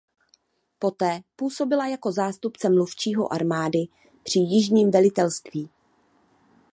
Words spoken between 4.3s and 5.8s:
Jižním velitelství.